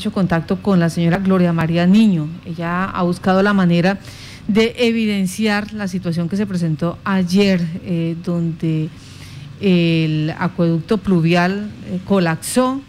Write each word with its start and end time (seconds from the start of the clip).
hecho 0.00 0.12
contacto 0.12 0.62
con 0.62 0.78
la 0.78 0.90
señora 0.90 1.18
Gloria 1.18 1.52
María 1.52 1.84
Niño. 1.84 2.28
Ella 2.44 2.84
ha 2.84 3.02
buscado 3.02 3.42
la 3.42 3.52
manera 3.52 3.98
de 4.46 4.72
evidenciar 4.78 5.72
la 5.72 5.88
situación 5.88 6.28
que 6.28 6.36
se 6.36 6.46
presentó 6.46 6.98
ayer, 7.02 7.60
eh, 7.82 8.14
donde 8.24 8.90
el 9.60 10.32
acueducto 10.38 10.98
pluvial 10.98 11.72
eh, 11.86 11.98
colapsó, 12.04 12.80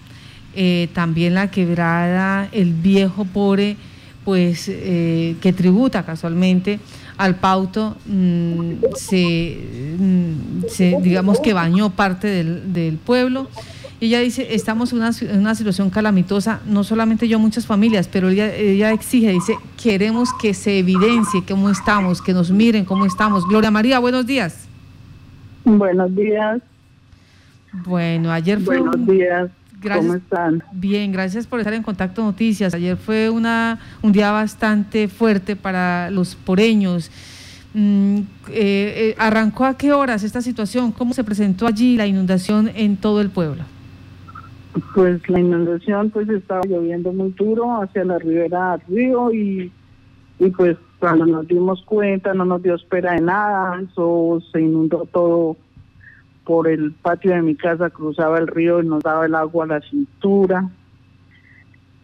eh, 0.54 0.88
también 0.94 1.34
la 1.34 1.50
quebrada, 1.50 2.48
el 2.52 2.74
viejo 2.74 3.26
Pore, 3.26 3.76
pues 4.24 4.66
que 4.66 5.54
tributa 5.58 6.06
casualmente 6.06 6.80
al 7.18 7.38
Pauto, 7.38 7.98
mm, 8.06 8.74
mm, 8.74 8.76
se, 10.68 10.96
digamos 11.02 11.40
que 11.40 11.54
bañó 11.54 11.90
parte 11.90 12.28
del 12.28 13.00
pueblo 13.04 13.50
y 14.02 14.06
ella 14.06 14.20
dice, 14.20 14.56
estamos 14.56 14.94
en 14.94 15.00
una, 15.40 15.56
situación 15.56 15.90
calamitosa, 15.90 16.62
no 16.66 16.86
solamente 16.86 17.28
yo, 17.28 17.38
muchas 17.38 17.66
familias, 17.66 18.08
pero 18.08 18.30
ella, 18.30 18.56
ella 18.56 18.92
exige, 18.92 19.32
dice, 19.32 19.58
queremos 19.82 20.30
que 20.42 20.54
se 20.54 20.80
evidencie 20.80 21.44
cómo 21.46 21.70
estamos, 21.70 22.22
que 22.22 22.32
nos 22.34 22.50
miren 22.50 22.86
cómo 22.86 23.06
estamos. 23.06 23.46
Gloria 23.46 23.72
María, 23.72 24.00
buenos 24.00 24.26
días. 24.26 24.68
Buenos 25.66 26.16
días. 26.16 26.62
Bueno, 27.86 28.32
ayer 28.32 28.60
fue... 28.62 28.80
Buenos 28.80 29.06
días. 29.06 29.52
¿Cómo 29.82 30.16
están? 30.16 30.64
Bien, 30.72 31.12
gracias 31.12 31.46
por 31.46 31.60
estar 31.60 31.74
en 31.74 31.84
Contacto 31.84 32.24
Noticias. 32.24 32.74
Ayer 32.74 32.96
fue 32.96 33.30
una, 33.30 33.80
un 34.02 34.12
día 34.12 34.32
bastante 34.32 35.08
fuerte 35.10 35.56
para 35.58 36.10
los 36.10 36.36
poreños. 36.36 37.12
Mm, 37.74 38.18
eh, 38.18 38.24
eh, 38.50 39.16
¿Arrancó 39.18 39.66
a 39.66 39.78
qué 39.78 39.92
horas 39.92 40.24
esta 40.24 40.42
situación? 40.42 40.92
¿Cómo 40.92 41.14
se 41.14 41.24
presentó 41.24 41.68
allí 41.68 41.98
la 41.98 42.08
inundación 42.08 42.72
en 42.76 42.98
todo 42.98 43.22
el 43.22 43.30
pueblo? 43.30 43.64
Pues 44.94 45.28
la 45.30 45.40
inundación 45.40 46.12
pues 46.12 46.30
estaba 46.30 46.62
lloviendo 46.66 47.12
muy 47.12 47.32
duro 47.32 47.82
hacia 47.82 48.04
la 48.06 48.20
ribera 48.20 48.78
del 48.78 48.96
río 48.96 49.32
y, 49.34 49.72
y 50.40 50.50
pues 50.52 50.78
cuando 51.00 51.26
nos 51.26 51.48
dimos 51.48 51.82
cuenta 51.84 52.34
no 52.34 52.46
nos 52.46 52.62
dio 52.62 52.76
espera 52.76 53.14
de 53.14 53.22
nada, 53.22 53.82
eso 53.82 54.40
se 54.52 54.62
inundó 54.62 55.08
todo 55.12 55.58
por 56.44 56.68
el 56.68 56.94
patio 56.94 57.32
de 57.32 57.42
mi 57.42 57.56
casa, 57.56 57.90
cruzaba 57.90 58.38
el 58.40 58.48
río 58.48 58.82
y 58.82 58.88
nos 58.88 59.04
daba 59.04 59.26
el 59.26 59.36
agua 59.36 59.66
a 59.66 59.68
la 59.68 59.82
cintura. 59.82 60.70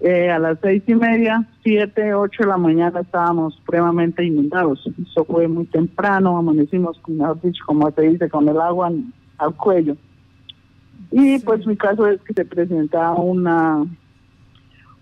Eh, 0.01 0.29
a 0.29 0.37
las 0.37 0.59
seis 0.61 0.83
y 0.87 0.93
media, 0.93 1.47
siete, 1.63 2.13
ocho 2.13 2.43
de 2.43 2.49
la 2.49 2.57
mañana 2.57 2.99
estábamos 2.99 3.59
pruebamente 3.65 4.23
inundados. 4.23 4.87
Eso 5.01 5.25
fue 5.25 5.47
muy 5.47 5.65
temprano, 5.65 6.37
amanecimos, 6.37 6.99
como 7.65 7.91
se 7.91 8.01
dice, 8.01 8.29
con 8.29 8.47
el 8.47 8.59
agua 8.59 8.91
al 9.37 9.55
cuello. 9.55 9.95
Y 11.11 11.39
pues 11.39 11.65
mi 11.65 11.75
caso 11.75 12.07
es 12.07 12.21
que 12.21 12.33
se 12.33 12.45
presenta 12.45 13.11
una 13.11 13.85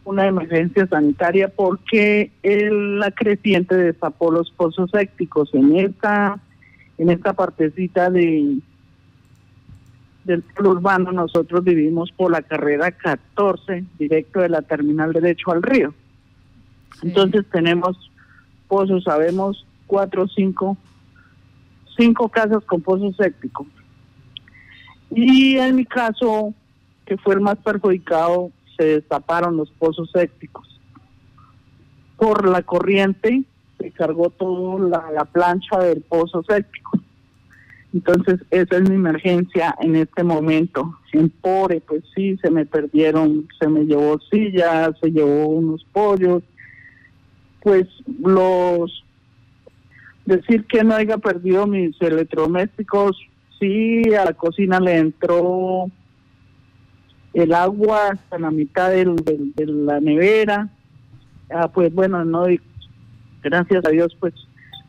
una 0.06 0.28
emergencia 0.28 0.86
sanitaria 0.88 1.48
porque 1.48 2.32
la 2.44 3.12
creciente 3.12 3.76
destapó 3.76 4.32
los 4.32 4.52
pozos 4.52 4.92
sépticos 4.92 5.54
en 5.54 5.78
esta 5.78 6.40
en 6.98 7.10
esta 7.10 7.34
partecita 7.34 8.10
de 8.10 8.58
del 10.26 10.44
urbano. 10.60 11.12
Nosotros 11.12 11.64
vivimos 11.64 12.12
por 12.12 12.32
la 12.32 12.42
carrera 12.42 12.92
14 12.92 13.86
directo 13.98 14.42
de 14.42 14.50
la 14.50 14.62
terminal 14.62 15.14
derecho 15.14 15.52
al 15.52 15.64
río. 15.64 15.94
Entonces 17.02 17.46
tenemos 17.52 18.12
pozos 18.68 19.06
sabemos 19.06 19.66
cuatro 19.88 20.24
o 20.24 20.28
cinco 20.28 20.78
cinco 21.98 22.28
casas 22.28 22.64
con 22.66 22.82
pozos 22.82 23.16
sépticos 23.16 23.68
y 25.16 25.58
en 25.58 25.76
mi 25.76 25.86
caso, 25.86 26.54
que 27.06 27.18
fue 27.18 27.36
el 27.36 27.42
más 27.42 27.58
perjudicado, 27.58 28.52
se 28.78 28.86
destaparon 28.86 29.58
los 29.58 29.70
pozos 29.72 30.10
sépticos. 30.12 30.68
Por 32.18 32.48
la 32.48 32.62
corriente 32.62 33.44
se 33.78 33.92
cargó 33.92 34.30
toda 34.30 35.12
la, 35.12 35.26
plancha 35.26 35.80
del 35.80 36.02
pozo 36.02 36.44
séptico. 36.44 36.92
Entonces, 37.94 38.40
esa 38.50 38.78
es 38.78 38.90
mi 38.90 38.96
emergencia 38.96 39.76
en 39.82 39.96
este 39.96 40.24
momento. 40.24 40.98
En 41.12 41.30
Pore, 41.30 41.80
pues 41.82 42.04
sí, 42.16 42.38
se 42.42 42.50
me 42.50 42.66
perdieron, 42.66 43.48
se 43.60 43.68
me 43.68 43.82
llevó 43.86 44.20
sillas, 44.32 44.92
se 45.00 45.12
llevó 45.12 45.48
unos 45.48 45.86
pollos. 45.92 46.44
Pues 47.62 47.88
los. 48.20 49.04
Decir 50.26 50.66
que 50.66 50.84
no 50.84 50.96
haya 50.96 51.18
perdido 51.18 51.68
mis 51.68 52.02
electrodomésticos, 52.02 53.18
sí, 53.64 54.14
a 54.14 54.26
la 54.26 54.34
cocina 54.34 54.80
le 54.80 54.98
entró 54.98 55.90
el 57.34 57.54
agua 57.54 58.10
hasta 58.12 58.38
la 58.38 58.52
mitad 58.52 58.92
del, 58.92 59.16
de 59.16 59.66
la 59.66 60.00
nevera. 60.00 60.70
Ah, 61.50 61.70
pues 61.70 61.94
bueno, 61.94 62.26
no, 62.26 62.46
gracias 63.42 63.86
a 63.86 63.90
Dios, 63.90 64.16
pues 64.20 64.34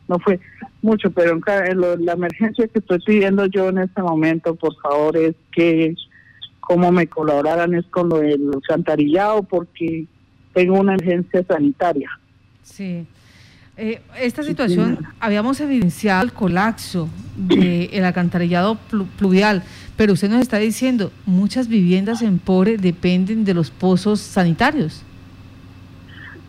no 0.07 0.19
fue 0.19 0.39
mucho, 0.81 1.09
pero 1.11 1.31
en 1.65 2.05
la 2.05 2.13
emergencia 2.13 2.67
que 2.67 2.79
estoy 2.79 2.99
pidiendo 2.99 3.45
yo 3.47 3.69
en 3.69 3.79
este 3.79 4.01
momento, 4.01 4.55
por 4.55 4.75
favor, 4.81 5.17
es 5.17 5.35
que 5.51 5.95
como 6.59 6.91
me 6.91 7.07
colaboraran 7.07 7.73
es 7.75 7.85
con 7.85 8.09
lo 8.09 8.17
del 8.17 8.51
alcantarillado, 8.53 9.43
porque 9.43 10.05
tengo 10.53 10.79
una 10.79 10.95
emergencia 10.95 11.43
sanitaria. 11.47 12.09
Sí. 12.61 13.05
Eh, 13.77 14.01
esta 14.21 14.41
situación, 14.41 14.99
habíamos 15.19 15.59
evidenciado 15.59 16.23
el 16.23 16.31
colapso 16.31 17.09
del 17.35 18.05
alcantarillado 18.05 18.77
pluvial, 19.17 19.63
pero 19.97 20.13
usted 20.13 20.29
nos 20.29 20.41
está 20.41 20.57
diciendo, 20.57 21.11
muchas 21.25 21.67
viviendas 21.67 22.21
en 22.21 22.39
Pobre 22.39 22.77
dependen 22.77 23.43
de 23.43 23.53
los 23.53 23.71
pozos 23.71 24.21
sanitarios. 24.21 25.03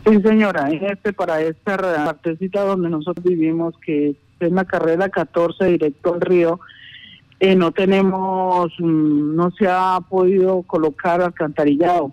Sí, 0.07 0.21
señora, 0.23 0.71
este, 0.71 1.13
para 1.13 1.41
esta 1.41 1.77
partecita 1.77 2.63
donde 2.63 2.89
nosotros 2.89 3.25
vivimos, 3.25 3.75
que 3.85 4.15
es 4.39 4.53
la 4.53 4.65
carrera 4.65 5.09
14 5.09 5.65
directo 5.65 6.15
al 6.15 6.21
río, 6.21 6.61
eh, 7.41 7.57
no 7.57 7.73
tenemos, 7.73 8.73
mm, 8.79 9.35
no 9.35 9.51
se 9.51 9.67
ha 9.69 9.99
podido 10.09 10.63
colocar 10.63 11.21
alcantarillado. 11.21 12.13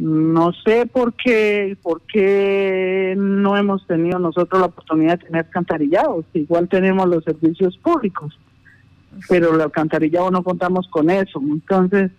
No 0.00 0.54
sé 0.64 0.86
por 0.86 1.12
qué, 1.12 1.76
por 1.82 2.00
qué 2.00 3.14
no 3.18 3.54
hemos 3.58 3.86
tenido 3.86 4.18
nosotros 4.18 4.58
la 4.58 4.68
oportunidad 4.68 5.18
de 5.18 5.26
tener 5.26 5.44
alcantarillados. 5.44 6.24
Igual 6.32 6.70
tenemos 6.70 7.06
los 7.06 7.22
servicios 7.22 7.76
públicos, 7.76 8.38
pero 9.28 9.54
el 9.54 9.60
alcantarillado 9.60 10.30
no 10.30 10.42
contamos 10.42 10.88
con 10.88 11.10
eso. 11.10 11.38
Entonces, 11.38 12.10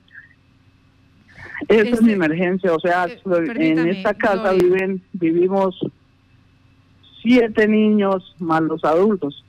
esa 1.69 1.81
es 1.81 2.01
mi 2.03 2.11
este, 2.11 2.13
emergencia. 2.13 2.71
O 2.75 2.79
sea, 2.79 3.07
eh, 3.07 3.17
en 3.47 3.87
esta 3.87 4.13
casa 4.13 4.53
viven, 4.53 5.01
vivimos 5.13 5.79
siete 7.23 7.67
niños 7.67 8.35
más 8.37 8.61
los 8.61 8.85
adultos. 8.85 9.43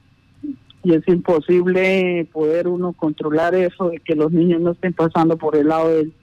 Y 0.84 0.94
es 0.94 1.06
imposible 1.06 2.26
poder 2.32 2.66
uno 2.66 2.94
controlar 2.94 3.54
eso 3.54 3.90
de 3.90 3.98
que 3.98 4.14
los 4.14 4.32
niños 4.32 4.62
no 4.62 4.70
estén 4.70 4.94
pasando 4.94 5.36
por 5.36 5.54
el 5.54 5.68
lado 5.68 5.90
del 5.90 6.14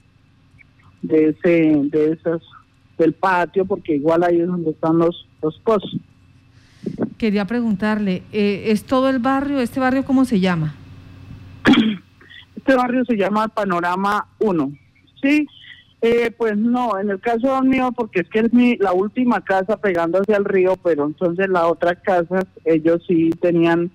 de 1.02 1.30
ese 1.30 1.72
de 1.84 2.12
esas 2.12 2.42
del 2.98 3.12
patio 3.14 3.64
porque 3.64 3.94
igual 3.94 4.22
ahí 4.22 4.40
es 4.40 4.46
donde 4.46 4.70
están 4.70 4.98
los 4.98 5.26
los 5.42 5.58
pozos. 5.60 5.96
Quería 7.18 7.44
preguntarle, 7.44 8.22
eh, 8.32 8.64
¿es 8.66 8.84
todo 8.84 9.08
el 9.08 9.18
barrio? 9.18 9.60
¿Este 9.60 9.80
barrio 9.80 10.04
cómo 10.04 10.24
se 10.24 10.40
llama? 10.40 10.74
Este 12.56 12.74
barrio 12.74 13.04
se 13.06 13.16
llama 13.16 13.48
Panorama 13.48 14.26
1. 14.38 14.72
Sí, 15.22 15.46
eh, 16.02 16.30
pues 16.30 16.56
no, 16.56 16.98
en 16.98 17.10
el 17.10 17.20
caso 17.20 17.60
mío, 17.62 17.90
porque 17.94 18.20
es 18.20 18.28
que 18.28 18.40
es 18.40 18.52
mi, 18.52 18.76
la 18.76 18.92
última 18.92 19.42
casa 19.42 19.76
pegando 19.76 20.18
hacia 20.18 20.36
el 20.36 20.44
río, 20.44 20.76
pero 20.82 21.06
entonces 21.06 21.48
la 21.48 21.66
otra 21.66 21.94
casa, 21.94 22.46
ellos 22.64 23.02
sí 23.06 23.30
tenían 23.40 23.90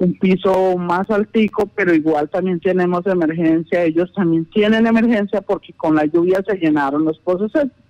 un 0.00 0.14
piso 0.14 0.78
más 0.78 1.10
altico, 1.10 1.66
pero 1.66 1.94
igual 1.94 2.28
también 2.30 2.58
tenemos 2.58 3.06
emergencia. 3.06 3.84
Ellos 3.84 4.10
también 4.14 4.46
tienen 4.46 4.86
emergencia 4.86 5.42
porque 5.42 5.74
con 5.74 5.94
la 5.94 6.06
lluvia 6.06 6.42
se 6.46 6.56
llenaron 6.56 7.04
los 7.04 7.18
pozos 7.18 7.52
sépticos. 7.52 7.84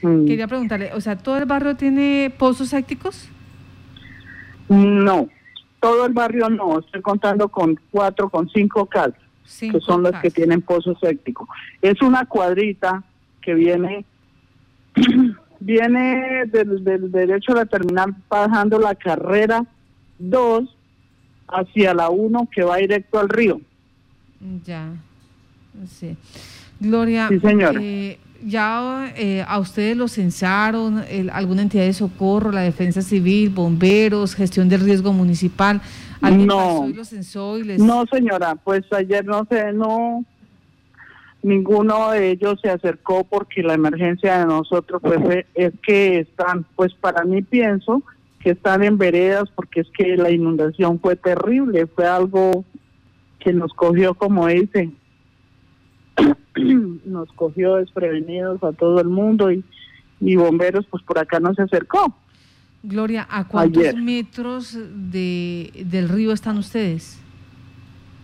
Mm. 0.00 0.24
Quería 0.24 0.48
preguntarle, 0.48 0.92
o 0.94 1.00
sea, 1.02 1.16
¿todo 1.18 1.36
el 1.36 1.44
barrio 1.44 1.76
tiene 1.76 2.32
pozos 2.38 2.70
sépticos? 2.70 3.28
No, 4.70 5.28
todo 5.78 6.06
el 6.06 6.14
barrio 6.14 6.48
no. 6.48 6.78
Estoy 6.78 7.02
contando 7.02 7.50
con 7.50 7.78
cuatro, 7.90 8.30
con 8.30 8.48
cinco 8.48 8.86
casas, 8.86 9.20
que 9.60 9.78
son 9.80 10.04
las 10.04 10.22
que 10.22 10.30
tienen 10.30 10.62
pozos 10.62 10.96
sépticos. 11.02 11.46
Es 11.82 12.00
una 12.00 12.24
cuadrita 12.24 13.04
que 13.42 13.52
viene 13.52 14.06
viene 15.60 16.46
del, 16.46 16.82
del 16.82 17.12
derecho 17.12 17.52
a 17.52 17.56
la 17.56 17.66
terminal 17.66 18.14
bajando 18.30 18.78
la 18.78 18.94
carrera 18.94 19.66
dos 20.18 20.76
hacia 21.48 21.94
la 21.94 22.10
uno 22.10 22.48
que 22.52 22.62
va 22.62 22.76
directo 22.76 23.18
al 23.18 23.28
río. 23.28 23.60
Ya, 24.64 24.92
sí. 25.86 26.16
Gloria, 26.78 27.28
eh, 27.80 28.18
ya 28.44 29.12
eh, 29.16 29.44
a 29.46 29.58
ustedes 29.58 29.96
lo 29.96 30.08
censaron, 30.08 31.02
alguna 31.32 31.62
entidad 31.62 31.84
de 31.84 31.94
socorro, 31.94 32.52
la 32.52 32.60
defensa 32.60 33.00
civil, 33.00 33.48
bomberos, 33.50 34.34
gestión 34.34 34.68
del 34.68 34.80
riesgo 34.80 35.12
municipal. 35.12 35.80
no, 36.20 36.86
No, 37.78 38.04
señora, 38.12 38.56
pues 38.56 38.84
ayer 38.92 39.24
no 39.24 39.46
sé, 39.50 39.72
no, 39.72 40.22
ninguno 41.42 42.10
de 42.10 42.32
ellos 42.32 42.58
se 42.60 42.68
acercó 42.68 43.24
porque 43.24 43.62
la 43.62 43.74
emergencia 43.74 44.40
de 44.40 44.46
nosotros 44.46 45.00
pues 45.02 45.46
es 45.54 45.72
que 45.86 46.20
están, 46.20 46.66
pues 46.74 46.92
para 46.94 47.24
mí 47.24 47.40
pienso 47.40 48.02
que 48.46 48.52
están 48.52 48.84
en 48.84 48.96
veredas 48.96 49.50
porque 49.56 49.80
es 49.80 49.88
que 49.98 50.16
la 50.16 50.30
inundación 50.30 51.00
fue 51.00 51.16
terrible, 51.16 51.88
fue 51.88 52.06
algo 52.06 52.64
que 53.40 53.52
nos 53.52 53.72
cogió 53.72 54.14
como 54.14 54.46
dicen, 54.46 54.96
nos 57.04 57.28
cogió 57.32 57.74
desprevenidos 57.74 58.62
a 58.62 58.70
todo 58.72 59.00
el 59.00 59.08
mundo 59.08 59.50
y, 59.50 59.64
y 60.20 60.36
bomberos 60.36 60.86
pues 60.86 61.02
por 61.02 61.18
acá 61.18 61.40
no 61.40 61.54
se 61.54 61.62
acercó. 61.62 62.16
Gloria, 62.84 63.26
¿a 63.28 63.48
cuántos 63.48 63.96
metros 63.96 64.78
de, 64.94 65.72
del 65.84 66.08
río 66.08 66.30
están 66.30 66.56
ustedes? 66.56 67.20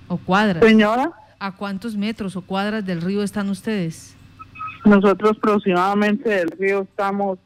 ¿O 0.07 0.19
cuadras? 0.19 0.65
Señora. 0.65 1.11
¿A 1.41 1.57
cuántos 1.57 1.97
metros 1.97 2.37
o 2.37 2.43
cuadras 2.43 2.87
del 2.87 3.01
río 3.01 3.25
están 3.25 3.51
ustedes? 3.51 4.17
Nosotros 4.85 5.37
aproximadamente 5.37 6.31
del 6.31 6.51
río 6.53 6.83
estamos 6.83 7.41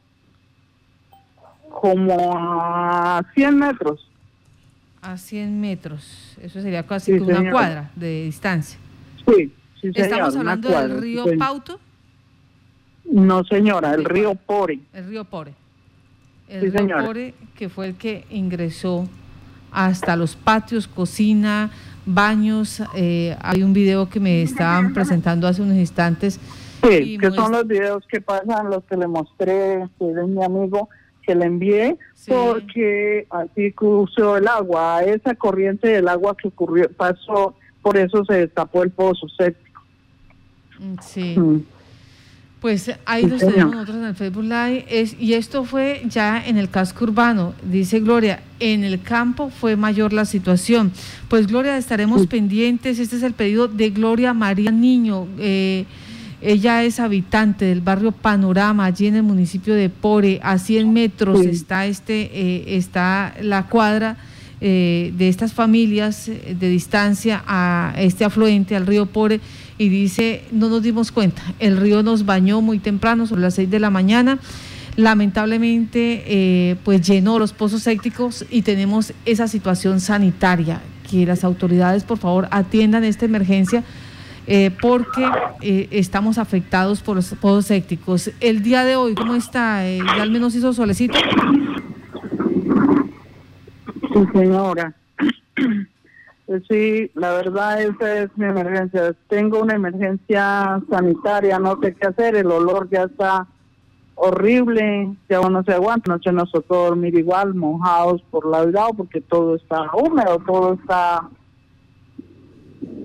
como 1.79 2.33
a 2.35 3.23
100 3.35 3.55
metros. 3.55 4.09
A 4.99 5.15
100 5.15 5.61
metros. 5.61 6.35
Eso 6.41 6.59
sería 6.59 6.83
casi 6.83 7.13
una 7.13 7.51
cuadra 7.51 7.91
de 7.95 8.23
distancia. 8.23 8.79
Sí, 9.27 9.53
sí 9.79 9.91
¿Estamos 9.93 10.35
hablando 10.35 10.69
del 10.69 10.99
río 10.99 11.25
Pauto? 11.37 11.79
No, 13.05 13.43
señora, 13.43 13.93
el 13.93 14.05
río 14.05 14.33
Pore. 14.33 14.79
El 14.91 15.07
río 15.07 15.23
Pore. 15.23 15.53
El 16.49 16.71
río 16.71 16.97
Pore, 17.05 17.35
que 17.55 17.69
fue 17.69 17.89
el 17.89 17.95
que 17.95 18.25
ingresó 18.31 19.07
hasta 19.71 20.15
los 20.15 20.35
patios, 20.35 20.87
cocina, 20.87 21.69
baños. 22.07 22.81
Eh, 22.95 23.37
hay 23.39 23.61
un 23.61 23.73
video 23.73 24.09
que 24.09 24.19
me 24.19 24.41
estaban 24.41 24.93
presentando 24.93 25.47
hace 25.47 25.61
unos 25.61 25.77
instantes. 25.77 26.39
Sí, 26.81 27.19
que 27.19 27.29
son 27.31 27.51
los 27.51 27.67
videos 27.67 28.03
que 28.07 28.19
pasan, 28.19 28.71
los 28.71 28.83
que 28.85 28.97
le 28.97 29.07
mostré, 29.07 29.87
que 29.99 30.09
es 30.09 30.27
mi 30.27 30.43
amigo, 30.43 30.89
que 31.27 31.35
le 31.35 31.45
envié, 31.45 31.97
porque 32.25 33.27
así 33.29 33.73
cruzó 33.73 34.37
el 34.37 34.47
agua, 34.47 35.03
esa 35.03 35.35
corriente 35.35 35.89
del 35.89 36.07
agua 36.07 36.35
que 36.37 36.47
ocurrió, 36.47 36.89
pasó, 36.89 37.53
por 37.81 37.97
eso 37.97 38.23
se 38.23 38.33
destapó 38.33 38.81
el 38.81 38.91
pozo 38.91 39.27
séptico. 39.27 39.81
Mm, 40.79 40.95
sí. 41.01 41.37
Mm. 41.37 41.65
Pues 42.61 42.91
ahí 43.05 43.27
los 43.27 43.39
tenemos 43.39 43.75
nosotros 43.75 43.97
en 43.97 44.05
el 44.05 44.15
Facebook 44.15 44.43
Live. 44.43 44.85
Es, 44.89 45.15
y 45.19 45.33
esto 45.33 45.63
fue 45.63 46.01
ya 46.07 46.43
en 46.43 46.57
el 46.57 46.69
casco 46.69 47.03
urbano. 47.03 47.53
Dice 47.61 47.99
Gloria, 47.99 48.41
en 48.59 48.83
el 48.83 49.01
campo 49.01 49.49
fue 49.51 49.75
mayor 49.75 50.11
la 50.11 50.25
situación. 50.25 50.91
Pues 51.29 51.45
Gloria, 51.45 51.77
estaremos 51.77 52.25
pendientes. 52.25 52.97
Este 52.97 53.17
es 53.17 53.23
el 53.23 53.33
pedido 53.33 53.67
de 53.67 53.91
Gloria 53.91 54.33
María 54.33 54.71
Niño. 54.71 55.27
Eh, 55.37 55.85
ella 56.41 56.83
es 56.83 56.99
habitante 56.99 57.65
del 57.65 57.81
barrio 57.81 58.11
Panorama, 58.11 58.85
allí 58.85 59.07
en 59.07 59.15
el 59.15 59.23
municipio 59.23 59.73
de 59.73 59.89
Pore. 59.89 60.39
A 60.43 60.57
100 60.57 60.93
metros 60.93 61.45
está, 61.45 61.85
este, 61.85 62.29
eh, 62.33 62.77
está 62.77 63.33
la 63.41 63.67
cuadra 63.67 64.17
eh, 64.61 65.13
de 65.17 65.29
estas 65.29 65.53
familias 65.53 66.25
de 66.27 66.69
distancia 66.69 67.43
a 67.47 67.93
este 67.97 68.25
afluente, 68.25 68.75
al 68.75 68.87
río 68.87 69.05
Pore 69.05 69.39
y 69.77 69.89
dice, 69.89 70.43
no 70.51 70.69
nos 70.69 70.81
dimos 70.81 71.11
cuenta, 71.11 71.41
el 71.59 71.77
río 71.77 72.01
nos 72.03 72.25
bañó 72.25 72.61
muy 72.61 72.79
temprano, 72.79 73.27
sobre 73.27 73.41
las 73.41 73.53
6 73.55 73.69
de 73.69 73.79
la 73.79 73.89
mañana, 73.89 74.39
lamentablemente 74.95 76.23
eh, 76.25 76.75
pues 76.83 77.05
llenó 77.07 77.37
los 77.37 77.53
pozos 77.53 77.83
sépticos 77.83 78.45
y 78.49 78.63
tenemos 78.63 79.13
esa 79.25 79.47
situación 79.47 79.99
sanitaria, 79.99 80.81
que 81.09 81.25
las 81.25 81.43
autoridades 81.43 82.03
por 82.03 82.17
favor 82.17 82.47
atiendan 82.51 83.03
esta 83.03 83.25
emergencia. 83.25 83.83
Eh, 84.49 84.71
porque 84.81 85.25
eh, 85.61 85.89
estamos 85.91 86.37
afectados 86.37 87.01
por 87.01 87.17
los 87.17 87.33
pozos 87.35 87.65
sépticos. 87.65 88.31
El 88.39 88.63
día 88.63 88.85
de 88.85 88.95
hoy, 88.95 89.13
¿cómo 89.13 89.35
está? 89.35 89.83
¿Ya 89.85 90.21
al 90.21 90.31
menos 90.31 90.55
hizo 90.55 90.71
solecito? 90.71 91.17
Sí, 94.13 94.19
señora. 94.33 94.93
Sí, 96.69 97.11
la 97.13 97.33
verdad 97.33 97.81
esa 97.81 98.23
es 98.23 98.29
mi 98.37 98.45
emergencia. 98.45 99.13
Tengo 99.27 99.61
una 99.61 99.75
emergencia 99.75 100.81
sanitaria, 100.89 101.59
no 101.59 101.77
sé 101.81 101.93
qué 101.93 102.07
hacer, 102.07 102.37
el 102.37 102.49
olor 102.49 102.89
ya 102.89 103.03
está 103.03 103.45
horrible, 104.15 105.13
ya 105.27 105.41
uno 105.41 105.61
se 105.63 105.73
aguanta, 105.73 106.09
noche 106.09 106.31
nos 106.31 106.49
tocó 106.53 106.85
dormir 106.85 107.15
igual, 107.15 107.53
mojados 107.53 108.21
por 108.31 108.45
lado 108.45 108.91
porque 108.95 109.19
todo 109.19 109.57
está 109.57 109.91
húmedo, 109.93 110.39
todo 110.47 110.75
está, 110.75 111.29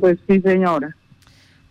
pues 0.00 0.18
sí 0.28 0.40
señora. 0.40 0.96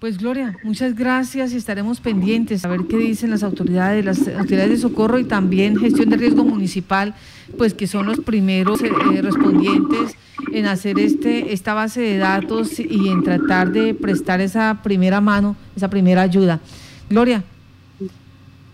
Pues 0.01 0.17
Gloria, 0.17 0.57
muchas 0.63 0.95
gracias 0.95 1.53
y 1.53 1.57
estaremos 1.57 2.01
pendientes 2.01 2.65
a 2.65 2.69
ver 2.69 2.87
qué 2.89 2.97
dicen 2.97 3.29
las 3.29 3.43
autoridades, 3.43 4.03
las 4.03 4.27
autoridades 4.29 4.71
de 4.71 4.77
socorro 4.77 5.19
y 5.19 5.25
también 5.25 5.77
gestión 5.77 6.09
de 6.09 6.17
riesgo 6.17 6.43
municipal, 6.43 7.13
pues 7.55 7.75
que 7.75 7.85
son 7.85 8.07
los 8.07 8.19
primeros 8.19 8.81
eh, 8.81 8.89
respondientes 9.21 10.17
en 10.51 10.65
hacer 10.65 10.97
este 10.97 11.53
esta 11.53 11.75
base 11.75 12.01
de 12.01 12.17
datos 12.17 12.79
y 12.79 13.09
en 13.09 13.21
tratar 13.21 13.71
de 13.71 13.93
prestar 13.93 14.41
esa 14.41 14.81
primera 14.81 15.21
mano, 15.21 15.55
esa 15.75 15.87
primera 15.87 16.23
ayuda. 16.23 16.59
Gloria, 17.07 17.43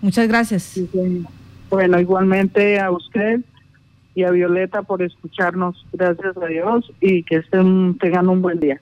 muchas 0.01 0.29
gracias. 0.29 0.79
Bueno, 1.69 1.99
igualmente 1.99 2.79
a 2.79 2.89
usted 2.89 3.41
y 4.15 4.23
a 4.23 4.31
Violeta 4.31 4.81
por 4.81 5.01
escucharnos. 5.01 5.85
Gracias 5.91 6.37
a 6.37 6.45
Dios 6.45 6.89
y 7.01 7.23
que 7.23 7.35
estén, 7.35 7.97
tengan 7.97 8.29
un 8.29 8.41
buen 8.41 8.61
día. 8.61 8.79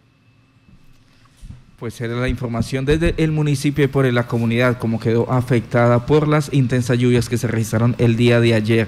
Pues 1.77 1.99
era 1.99 2.15
la 2.15 2.29
información 2.29 2.85
desde 2.85 3.15
el 3.17 3.33
municipio 3.33 3.83
y 3.83 3.87
por 3.89 4.05
la 4.05 4.27
comunidad, 4.27 4.77
como 4.77 4.97
quedó 4.97 5.29
afectada 5.29 6.05
por 6.05 6.25
las 6.25 6.53
intensas 6.53 6.97
lluvias 6.97 7.27
que 7.27 7.37
se 7.37 7.47
registraron 7.47 7.95
el 7.97 8.15
día 8.15 8.39
de 8.39 8.53
ayer. 8.53 8.87